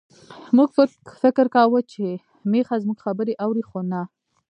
[0.55, 0.69] موږ
[1.23, 2.05] فکر کاوه چې
[2.51, 4.01] میښه زموږ خبرې اوري، خو نه.